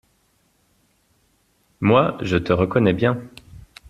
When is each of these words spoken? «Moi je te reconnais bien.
«Moi 1.79 2.17
je 2.21 2.37
te 2.37 2.51
reconnais 2.53 2.91
bien. 2.93 3.21